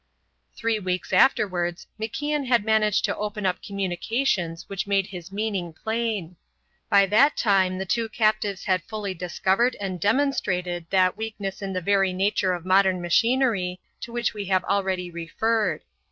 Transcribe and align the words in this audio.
Three 0.55 0.79
weeks 0.79 1.13
afterwards 1.13 1.85
MacIan 1.99 2.47
had 2.47 2.65
managed 2.65 3.05
to 3.05 3.15
open 3.15 3.45
up 3.45 3.61
communications 3.61 4.67
which 4.67 4.87
made 4.87 5.05
his 5.05 5.31
meaning 5.31 5.73
plain. 5.73 6.37
By 6.89 7.05
that 7.05 7.37
time 7.37 7.77
the 7.77 7.85
two 7.85 8.09
captives 8.09 8.63
had 8.63 8.81
fully 8.85 9.13
discovered 9.13 9.75
and 9.79 9.99
demonstrated 9.99 10.87
that 10.89 11.17
weakness 11.17 11.61
in 11.61 11.73
the 11.73 11.81
very 11.81 12.13
nature 12.13 12.53
of 12.53 12.65
modern 12.65 12.99
machinery 12.99 13.79
to 13.99 14.11
which 14.11 14.33
we 14.33 14.45
have 14.45 14.63
already 14.63 15.11
referred. 15.11 15.83